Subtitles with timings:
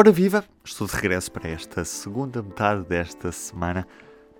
[0.00, 3.86] Ora viva, estou de regresso para esta segunda metade desta semana,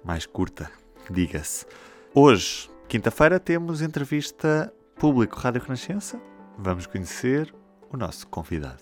[0.02, 0.72] mais curta,
[1.10, 1.66] diga-se.
[2.14, 6.18] Hoje, quinta-feira, temos entrevista público Rádio Renascença.
[6.56, 7.54] Vamos conhecer
[7.92, 8.80] o nosso convidado.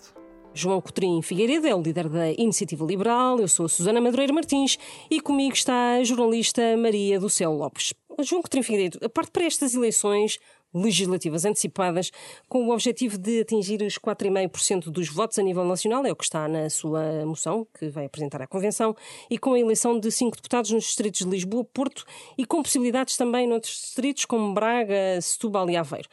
[0.53, 4.77] João Cotrim Figueiredo é o líder da Iniciativa Liberal, eu sou a Susana Madureira Martins
[5.11, 7.93] e comigo está a jornalista Maria do Céu Lopes.
[8.21, 10.39] João Cotrim Figueiredo, a parte para estas eleições,
[10.73, 12.11] legislativas antecipadas,
[12.47, 16.23] com o objetivo de atingir os 4,5% dos votos a nível nacional, é o que
[16.23, 18.95] está na sua moção, que vai apresentar à Convenção,
[19.29, 22.05] e com a eleição de cinco deputados nos distritos de Lisboa, Porto
[22.37, 26.09] e com possibilidades também noutros distritos como Braga, Setúbal e Aveiro.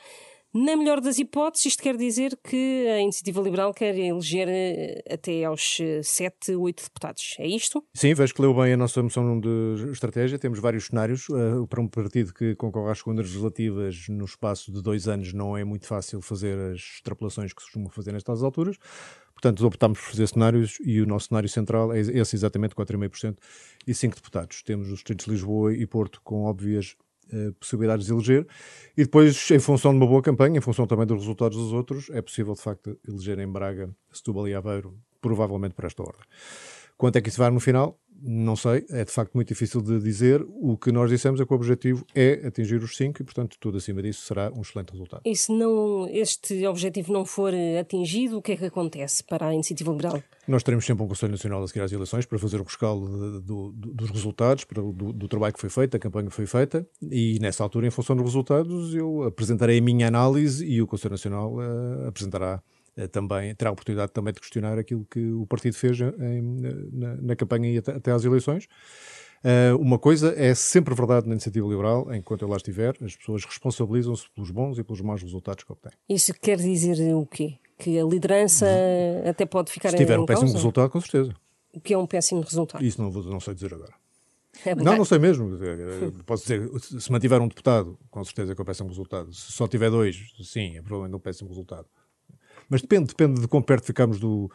[0.59, 5.45] Na melhor das hipóteses, isto quer dizer que a Iniciativa Liberal quer eleger eh, até
[5.45, 7.37] aos 7, eh, 8 deputados.
[7.38, 7.84] É isto?
[7.92, 10.38] Sim, vejo que leu bem a nossa moção de estratégia.
[10.38, 11.29] Temos vários cenários.
[11.29, 15.59] Uh, para um partido que concorre às segundas legislativas no espaço de dois anos, não
[15.59, 18.79] é muito fácil fazer as extrapolações que se costumam fazer nestas alturas.
[19.34, 23.37] Portanto, optámos por fazer cenários e o nosso cenário central é esse exatamente, 4,5%
[23.87, 24.63] e 5 deputados.
[24.63, 26.96] Temos os distritos de Lisboa e Porto com óbvias
[27.59, 28.46] possibilidades de eleger.
[28.96, 32.09] E depois, em função de uma boa campanha, em função também dos resultados dos outros,
[32.10, 36.23] é possível, de facto, eleger em Braga, Setúbal e Aveiro, provavelmente por esta ordem.
[36.97, 37.99] Quanto é que isso vai no final?
[38.23, 40.45] Não sei, é de facto muito difícil de dizer.
[40.49, 43.79] O que nós dissemos é que o objetivo é atingir os 5 e, portanto, tudo
[43.79, 45.23] acima disso será um excelente resultado.
[45.25, 49.55] E se não, este objetivo não for atingido, o que é que acontece para a
[49.55, 50.23] Iniciativa Liberal?
[50.47, 53.73] Nós teremos sempre um Conselho Nacional a seguir às eleições para fazer o rescaldo do,
[53.73, 56.87] do, dos resultados, para, do, do, trabalho que foi feito, da campanha que foi feita,
[57.03, 61.13] e nessa altura, em função dos resultados, eu apresentarei a minha análise e o Conselho
[61.13, 62.63] Nacional uh, apresentará
[63.13, 66.43] também terá a oportunidade também de questionar aquilo que o partido fez em,
[66.93, 68.66] na, na, campanha e até, até às eleições.
[69.44, 73.44] Uh, uma coisa é sempre verdade na iniciativa liberal, enquanto eu lá estiver, as pessoas
[73.44, 75.93] responsabilizam-se pelos bons e pelos maus resultados que obtêm.
[76.09, 77.59] Isso quer dizer o quê?
[77.78, 79.28] Que a liderança uhum.
[79.28, 80.56] até pode ficar Se tiver um péssimo causa?
[80.56, 81.34] resultado, com certeza.
[81.72, 82.83] O que é um péssimo resultado?
[82.83, 83.93] Isso não, não sei dizer agora.
[84.65, 85.50] É não, não sei mesmo.
[86.25, 89.32] Posso dizer, se mantiver um deputado, com certeza que é um péssimo resultado.
[89.32, 91.87] Se só tiver dois, sim, é provavelmente um péssimo resultado.
[92.69, 94.50] Mas depende, depende de quão perto ficamos do,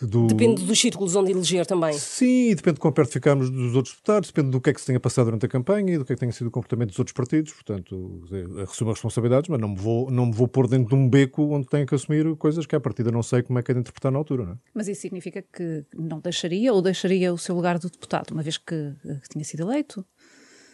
[0.00, 0.26] do...
[0.26, 1.92] Depende dos círculos onde eleger também.
[1.94, 4.86] Sim, depende de quão perto ficamos dos outros deputados, depende do que é que se
[4.86, 6.98] tenha passado durante a campanha e do que é que tenha sido o comportamento dos
[6.98, 7.52] outros partidos.
[7.52, 8.22] Portanto,
[8.62, 11.42] assumo as responsabilidades, mas não me, vou, não me vou pôr dentro de um beco
[11.54, 13.80] onde tenho que assumir coisas que à partida não sei como é que é de
[13.80, 14.44] interpretar na altura.
[14.44, 14.56] Não é?
[14.74, 18.58] Mas isso significa que não deixaria ou deixaria o seu lugar do deputado, uma vez
[18.58, 20.04] que, que tinha sido eleito?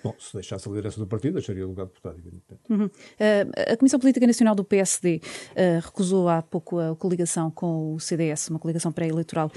[0.02, 2.62] Bom, se deixasse a liderança do partido, deixaria o lugar de deputado, evidentemente.
[2.70, 2.86] Uhum.
[2.86, 5.20] Uh, a Comissão Política Nacional do PSD uh,
[5.56, 9.50] eh, recusou há pouco a coligação com o CDS, uma coligação pré-eleitoral.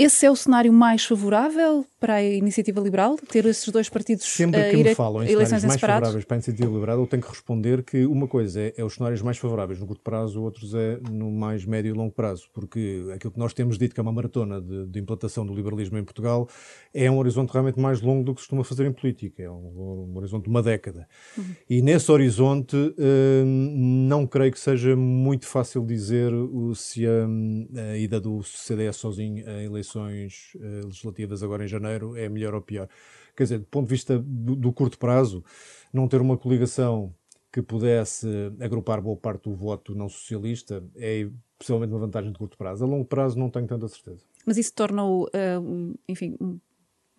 [0.00, 4.70] Esse é o cenário mais favorável para a iniciativa liberal, ter esses dois partidos Sempre
[4.70, 7.28] que uh, me falam em cenários mais favoráveis para a iniciativa liberal, eu tenho que
[7.28, 10.98] responder que uma coisa é, é, os cenários mais favoráveis no curto prazo, outros é
[11.10, 14.10] no mais médio e longo prazo, porque aquilo que nós temos dito que é uma
[14.10, 16.48] maratona de, de implantação do liberalismo em Portugal
[16.94, 20.16] é um horizonte realmente mais longo do que costuma fazer em política, é um, um
[20.16, 21.06] horizonte de uma década.
[21.36, 21.44] Uhum.
[21.68, 26.32] E nesse horizonte uh, não creio que seja muito fácil dizer
[26.74, 32.16] se a, a ida do CDS sozinho a eleições eleições uh, legislativas agora em janeiro
[32.16, 32.88] é melhor ou pior.
[33.36, 35.44] Quer dizer, do ponto de vista do, do curto prazo,
[35.92, 37.14] não ter uma coligação
[37.52, 38.28] que pudesse
[38.60, 41.28] agrupar boa parte do voto não socialista é
[41.58, 42.84] possivelmente uma vantagem de curto prazo.
[42.84, 44.24] A longo prazo não tenho tanta certeza.
[44.46, 46.36] Mas isso torna-o, uh, enfim,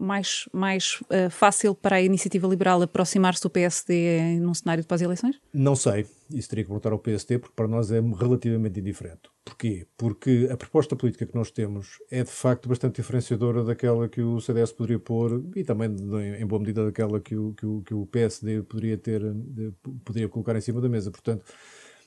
[0.01, 5.39] mais, mais uh, fácil para a iniciativa liberal aproximar-se do PSD num cenário de pós-eleições?
[5.53, 6.05] Não sei.
[6.33, 9.29] Isso teria que perguntar ao PSD, porque para nós é relativamente indiferente.
[9.43, 9.85] Porquê?
[9.97, 14.39] Porque a proposta política que nós temos é de facto bastante diferenciadora daquela que o
[14.39, 15.89] CDS poderia pôr e também,
[16.39, 19.21] em boa medida, daquela que o, que o, que o PSD poderia ter,
[20.05, 21.11] poderia colocar em cima da mesa.
[21.11, 21.43] Portanto,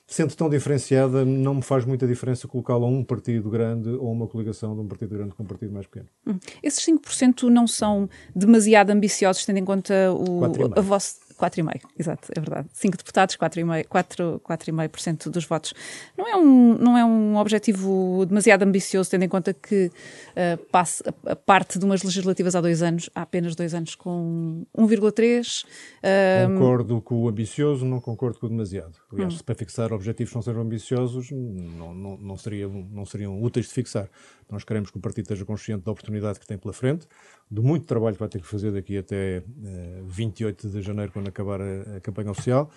[0.07, 4.27] sendo tão diferenciada, não me faz muita diferença colocá-la a um partido grande ou uma
[4.27, 6.07] coligação de um partido grande com um partido mais pequeno.
[6.27, 6.37] Hum.
[6.61, 10.41] Esses 5% não são demasiado ambiciosos, tendo em conta o,
[10.77, 12.67] a vossa 4,5%, exato, é verdade.
[12.73, 15.73] 5 deputados, 4,5% dos votos.
[16.17, 21.03] Não é, um, não é um objetivo demasiado ambicioso, tendo em conta que uh, passe,
[21.07, 25.65] a, a, parte de umas legislativas há dois anos, há apenas dois anos, com 1,3%.
[25.65, 28.95] Uh, concordo com o ambicioso, não concordo com o demasiado.
[29.11, 29.39] Aliás, hum.
[29.45, 34.09] para fixar objetivos não serem ambiciosos, não, não, não, seriam, não seriam úteis de fixar.
[34.49, 37.07] Nós queremos que o partido esteja consciente da oportunidade que tem pela frente,
[37.49, 41.27] do muito trabalho que vai ter que fazer daqui até uh, 28 de janeiro, quando
[41.27, 42.71] acabar a, a campanha oficial.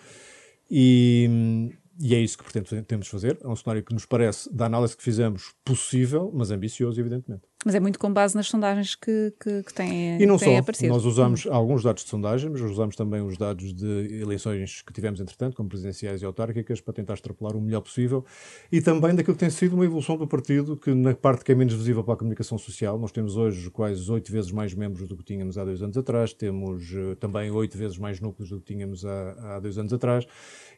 [0.71, 3.39] E, e, é isso que pretendemos fazer.
[3.43, 7.43] É um cenário que nos parece, da análise que fizemos, possível, mas ambicioso, evidentemente.
[7.65, 10.61] Mas é muito com base nas sondagens que, que, que têm, e não têm só,
[10.61, 10.93] aparecido.
[10.93, 11.53] Nós usamos hum.
[11.53, 15.69] alguns dados de sondagem, mas usamos também os dados de eleições que tivemos, entretanto, como
[15.69, 18.25] presidenciais e autárquicas, para tentar extrapolar o melhor possível.
[18.71, 21.55] E também daquilo que tem sido uma evolução do partido, que na parte que é
[21.55, 25.17] menos visível para a comunicação social, nós temos hoje quase oito vezes mais membros do
[25.17, 28.73] que tínhamos há dois anos atrás, temos uh, também oito vezes mais núcleos do que
[28.73, 30.25] tínhamos há, há dois anos atrás.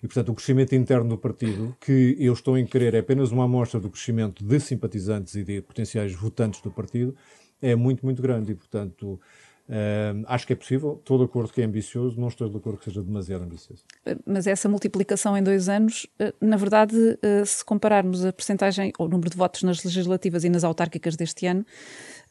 [0.03, 3.44] E, portanto, o crescimento interno do partido, que eu estou em querer é apenas uma
[3.44, 7.15] amostra do crescimento de simpatizantes e de potenciais votantes do partido,
[7.61, 8.53] é muito, muito grande.
[8.53, 9.21] E, portanto,
[9.71, 12.77] Uh, acho que é possível, estou de acordo que é ambicioso, não estou de acordo
[12.81, 13.85] que seja demasiado ambicioso.
[14.27, 19.07] Mas essa multiplicação em dois anos, eh, na verdade, eh, se compararmos a percentagem ou
[19.07, 21.65] o número de votos nas legislativas e nas autárquicas deste ano,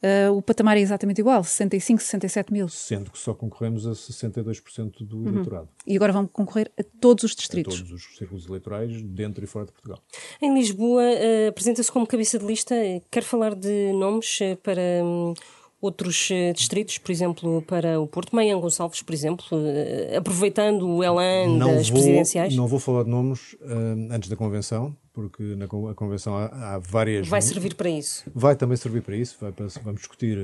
[0.04, 2.68] uh, o patamar é exatamente igual, 65, 67 mil.
[2.68, 5.28] Sendo que só concorremos a 62% do uhum.
[5.30, 5.70] eleitorado.
[5.88, 7.76] E agora vão concorrer a todos os distritos.
[7.76, 10.04] A todos os círculos eleitorais, dentro e fora de Portugal.
[10.42, 12.76] Em Lisboa, uh, apresenta-se como cabeça de lista.
[13.10, 14.82] Quer falar de nomes para...
[15.06, 15.34] Um
[15.82, 21.04] outros uh, distritos, por exemplo, para o Porto, Meian Gonçalves, por exemplo, uh, aproveitando o
[21.04, 22.56] elan não das vou, presidenciais?
[22.56, 27.28] Não vou falar de nomes uh, antes da convenção, porque na convenção há, há, várias.
[27.28, 28.30] Vai servir para isso?
[28.34, 29.38] Vai também servir para isso.
[29.38, 29.54] Para,
[29.84, 30.38] vamos discutir.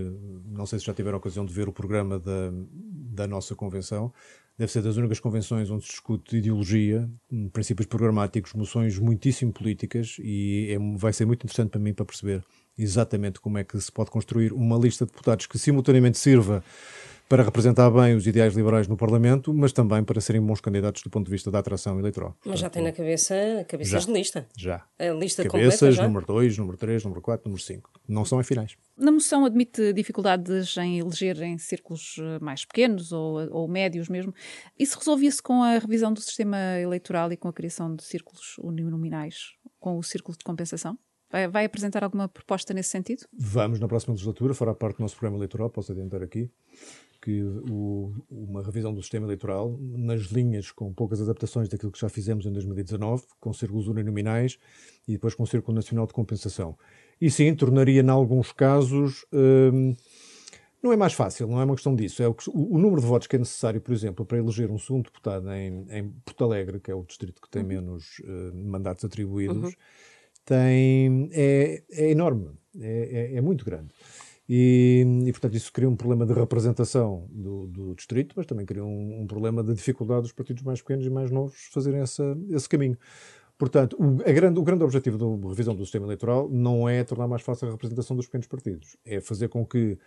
[0.46, 4.12] Não sei se já tiveram a ocasião de ver o programa da, da nossa convenção.
[4.58, 7.10] Deve ser das únicas convenções onde se discute ideologia,
[7.52, 12.42] princípios programáticos, moções muitíssimo políticas e é, vai ser muito interessante para mim para perceber
[12.78, 16.64] exatamente como é que se pode construir uma lista de deputados que simultaneamente sirva
[17.28, 21.10] para representar bem os ideais liberais no Parlamento, mas também para serem bons candidatos do
[21.10, 22.36] ponto de vista da atração eleitoral.
[22.46, 24.48] Mas já tem na cabeça cabeças já, de lista.
[24.56, 24.84] Já.
[25.00, 26.04] A lista Cabeças, completa, já?
[26.04, 27.90] número 2, número 3, número 4, número 5.
[28.08, 28.78] Não são em finais.
[28.96, 34.34] Na moção admite dificuldades em eleger em círculos eh, mais pequenos ou, ou médios mesmo.
[34.78, 39.54] Isso resolvia-se com a revisão do sistema eleitoral e com a criação de círculos uninominais,
[39.80, 40.98] com o círculo de compensação?
[41.32, 43.26] Vai, vai, apresentar alguma proposta nesse sentido?
[43.34, 46.50] Vamos, na próxima legislatura, fará parte do nosso programa eleitoral, posso adiantar aqui,
[47.22, 52.08] que o, uma revisão do sistema eleitoral, nas linhas com poucas adaptações daquilo que já
[52.08, 54.60] fizemos em 2019, com círculos uninominais
[55.08, 56.78] e depois com o Círculo Nacional de Compensação.
[57.20, 59.96] E sim, tornaria, em alguns casos, hum,
[60.84, 62.22] não é mais fácil, não é uma questão disso.
[62.22, 64.78] É o, o, o, número de votos que é necessário, por exemplo, para eleger um
[64.78, 67.68] segundo deputado em, em Porto Alegre, que é o distrito que tem uhum.
[67.68, 69.64] menos uh, mandatos atribuídos.
[69.64, 69.72] Uhum
[70.46, 73.90] tem, é, é enorme, é, é, é, muito grande.
[74.48, 78.86] E, e, portanto, isso cria um problema de representação do, do distrito, mas também cria
[78.86, 82.70] um, um, problema de dificuldade dos partidos mais pequenos e mais novos fazerem essa, esse
[82.70, 82.98] caminho.
[83.58, 87.42] Portanto, o, grande, o grande objetivo da revisão do sistema eleitoral não é tornar mais
[87.42, 89.98] fácil a representação dos pequenos partidos, é fazer com que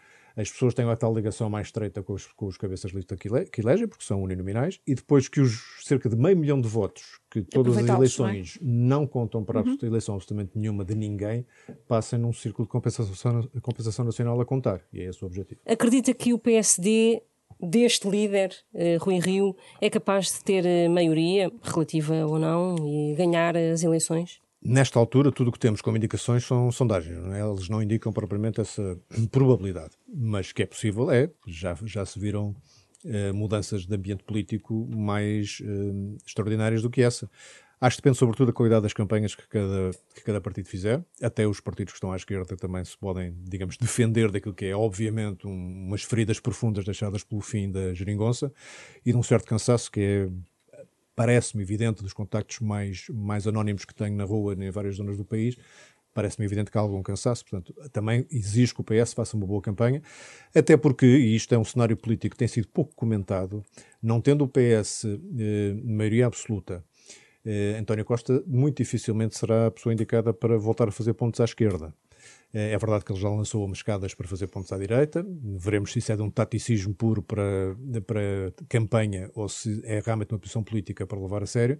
[0.40, 3.17] as pessoas tenham a tal ligação mais estreita com os, com os cabeças de lista
[3.17, 6.61] que, ele, que elegem, porque são uninominais, e depois que os cerca de meio milhão
[6.61, 9.00] de votos que todas as eleições não, é?
[9.00, 9.76] não, contam para uhum.
[9.82, 11.44] a eleição absolutamente nenhuma de ninguém,
[11.88, 14.81] passem num círculo de compensação, compensação nacional a contar.
[14.93, 15.61] E é esse o objetivo.
[15.67, 17.20] Acredita que o PSD
[17.61, 23.14] deste líder, uh, Rui Rio, é capaz de ter uh, maioria, relativa ou não, e
[23.17, 24.40] ganhar as eleições?
[24.61, 27.40] Nesta altura, tudo o que temos como indicações são sondagens, não é?
[27.40, 28.99] elas não indicam propriamente essa
[29.31, 32.56] probabilidade, mas que é possível é, já, já se viram
[33.04, 37.30] uh, mudanças de ambiente político mais uh, extraordinárias do que essa.
[37.80, 41.00] Acho que depende sobretudo da qualidade das campanhas que cada, que cada partido fizer.
[41.22, 44.74] Até os partidos que estão à esquerda também se podem, digamos, defender daquilo que é,
[44.74, 48.52] obviamente, um, umas feridas profundas deixadas pelo fim da geringonça
[49.06, 50.28] e de um certo cansaço que é
[51.14, 55.24] parece-me evidente dos contactos mais, mais anónimos que tenho na rua em várias zonas do
[55.24, 55.56] país,
[56.18, 59.62] parece-me evidente que há algum cansaço, portanto, também exige que o PS faça uma boa
[59.62, 60.02] campanha,
[60.52, 63.64] até porque, e isto é um cenário político que tem sido pouco comentado,
[64.02, 66.84] não tendo o PS eh, maioria absoluta,
[67.44, 71.44] eh, António Costa muito dificilmente será a pessoa indicada para voltar a fazer pontos à
[71.44, 71.94] esquerda.
[72.52, 75.25] É, é verdade que ele já lançou umas escadas para fazer pontos à direita.
[75.59, 77.76] Veremos se isso é de um taticismo puro para,
[78.07, 81.78] para campanha ou se é realmente uma posição política para levar a sério.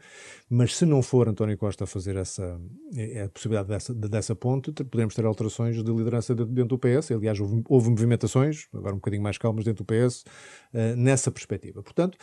[0.49, 2.61] Mas se não for António Costa a fazer essa
[2.95, 7.13] é, é a possibilidade dessa, dessa ponte, podemos ter alterações de liderança dentro do PS.
[7.13, 10.25] Aliás, houve, houve movimentações, agora um bocadinho mais calmas dentro do PS,
[10.75, 11.83] uh, nessa perspectiva.
[11.83, 12.19] Portanto,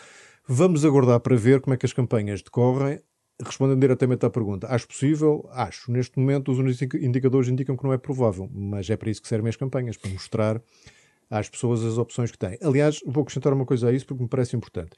[0.48, 3.02] vamos aguardar para ver como é que as campanhas decorrem
[3.44, 5.46] Respondendo diretamente à pergunta, acho possível?
[5.52, 5.92] Acho.
[5.92, 9.50] Neste momento, os indicadores indicam que não é provável, mas é para isso que servem
[9.50, 10.62] as campanhas para mostrar
[11.30, 12.58] às pessoas as opções que têm.
[12.62, 14.92] Aliás, vou acrescentar uma coisa a isso porque me parece importante.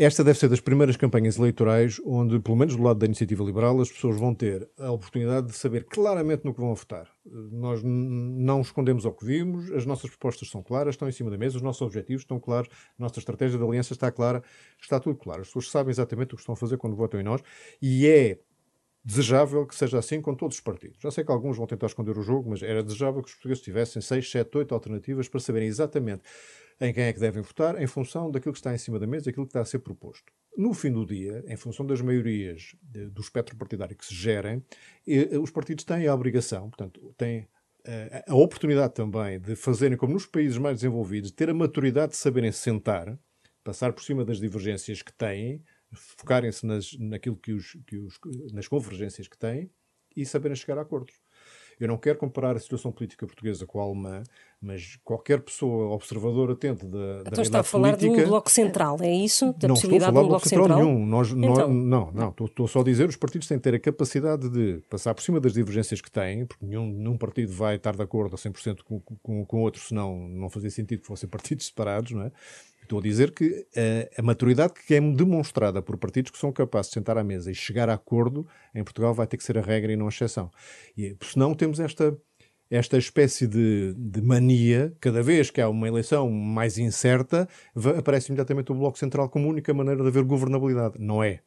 [0.00, 3.80] Esta deve ser das primeiras campanhas eleitorais onde, pelo menos do lado da iniciativa liberal,
[3.80, 7.08] as pessoas vão ter a oportunidade de saber claramente no que vão votar.
[7.26, 11.36] Nós não escondemos o que vimos, as nossas propostas são claras, estão em cima da
[11.36, 14.40] mesa, os nossos objetivos estão claros, a nossa estratégia de aliança está clara,
[14.80, 15.40] está tudo claro.
[15.40, 17.42] As pessoas sabem exatamente o que estão a fazer quando votam em nós
[17.82, 18.38] e é
[19.08, 20.98] desejável que seja assim com todos os partidos.
[21.00, 23.64] Já sei que alguns vão tentar esconder o jogo, mas era desejável que os portugueses
[23.64, 26.22] tivessem 6, 7, 8 alternativas para saberem exatamente
[26.78, 29.28] em quem é que devem votar em função daquilo que está em cima da mesa
[29.28, 30.30] e aquilo que está a ser proposto.
[30.54, 34.62] No fim do dia, em função das maiorias do espectro partidário que se gerem,
[35.40, 37.48] os partidos têm a obrigação, portanto, têm
[37.86, 42.18] eh, a oportunidade também de fazerem como nos países mais desenvolvidos, ter a maturidade de
[42.18, 43.18] saberem sentar,
[43.64, 48.18] passar por cima das divergências que têm, focarem-se nas, naquilo que os, que os,
[48.52, 49.70] nas convergências que têm
[50.16, 51.14] e saberem chegar a acordos.
[51.80, 54.24] Eu não quero comparar a situação política portuguesa com a alemã,
[54.60, 58.98] mas qualquer pessoa observadora atenta da, então da está a falar política, do Bloco Central,
[59.00, 59.54] é isso?
[59.56, 60.84] Da não estou a falar do Bloco Central, Central?
[60.84, 61.06] nenhum.
[61.06, 61.48] Nós, então.
[61.48, 62.30] nós, não, não.
[62.30, 65.22] Estou, estou, só a dizer os partidos têm que ter a capacidade de passar por
[65.22, 68.82] cima das divergências que têm, porque nenhum, nenhum partido vai estar de acordo a 100%
[68.82, 72.32] com, com, com outro, senão não fazia sentido que fossem partidos separados, não é?
[72.88, 76.90] Estou a dizer que a, a, maturidade que é demonstrada por partidos que são capazes
[76.90, 79.60] de sentar à mesa e chegar a acordo em Portugal vai ter que ser a
[79.60, 80.50] regra e não a exceção.
[80.96, 82.16] E senão temos esta,
[82.70, 87.46] esta espécie de, de, mania, cada vez que há uma eleição mais incerta,
[87.98, 90.94] aparece imediatamente o Bloco Central como única maneira de haver governabilidade.
[90.98, 91.40] Não é.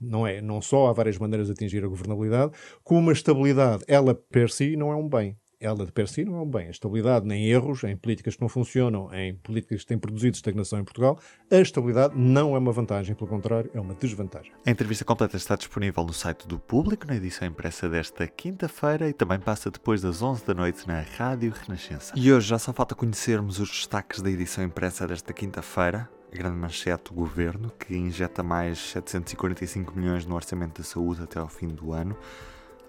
[0.00, 0.40] Não é.
[0.40, 2.52] Não só há várias maneiras de atingir a governabilidade,
[2.84, 6.36] como a estabilidade, ela per si, não é um bem ela de per si não
[6.36, 6.66] é um bem.
[6.68, 10.78] A estabilidade nem erros, em políticas que não funcionam, em políticas que têm produzido estagnação
[10.78, 11.18] em Portugal,
[11.50, 14.52] a estabilidade não é uma vantagem, pelo contrário, é uma desvantagem.
[14.66, 19.12] A entrevista completa está disponível no site do Público, na edição impressa desta quinta-feira e
[19.12, 22.12] também passa depois das 11 da noite na Rádio Renascença.
[22.16, 26.08] E hoje já só falta conhecermos os destaques da edição impressa desta quinta-feira.
[26.32, 31.38] A grande manchete do governo, que injeta mais 745 milhões no orçamento da saúde até
[31.38, 32.16] ao fim do ano.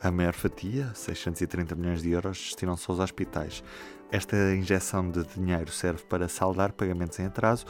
[0.01, 3.63] A maior fatia, 630 milhões de euros, destinam-se aos hospitais.
[4.11, 7.65] Esta injeção de dinheiro serve para saldar pagamentos em atraso,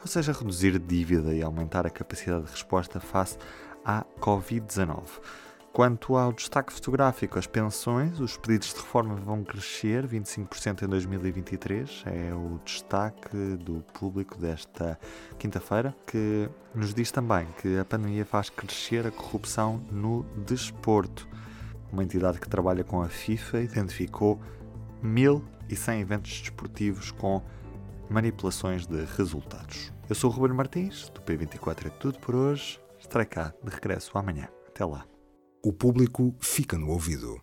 [0.00, 3.36] ou seja, reduzir dívida e aumentar a capacidade de resposta face
[3.84, 5.02] à Covid-19.
[5.70, 12.04] Quanto ao destaque fotográfico, as pensões, os pedidos de reforma vão crescer 25% em 2023.
[12.06, 14.98] É o destaque do público desta
[15.38, 21.28] quinta-feira, que nos diz também que a pandemia faz crescer a corrupção no desporto
[21.96, 24.38] uma entidade que trabalha com a FIFA, identificou
[25.02, 27.42] 1.100 eventos desportivos com
[28.10, 29.92] manipulações de resultados.
[30.06, 32.78] Eu sou o Ruben Martins, do P24 é tudo por hoje.
[32.98, 34.46] Estarei cá de regresso amanhã.
[34.68, 35.06] Até lá.
[35.64, 37.40] O público fica no ouvido.